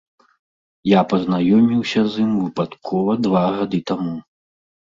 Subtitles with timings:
[0.91, 4.15] Я пазнаёміўся з ім выпадкова два гады таму.